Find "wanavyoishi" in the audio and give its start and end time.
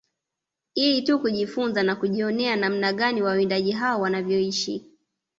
4.01-4.85